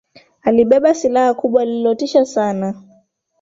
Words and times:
Alibeba 0.41 0.93
silaha 0.93 1.33
kubwa 1.33 1.65
lililotisha 1.65 2.25
sana. 2.25 2.83